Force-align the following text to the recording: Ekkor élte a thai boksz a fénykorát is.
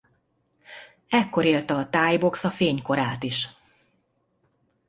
Ekkor 1.09 1.45
élte 1.45 1.75
a 1.75 1.89
thai 1.89 2.17
boksz 2.17 2.43
a 2.43 2.49
fénykorát 2.51 3.23
is. 3.23 3.47